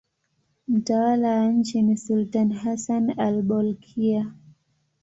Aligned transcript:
Mtawala 0.67 1.39
wa 1.39 1.47
nchi 1.47 1.81
ni 1.81 1.97
sultani 1.97 2.53
Hassan 2.53 3.19
al-Bolkiah. 3.19 4.31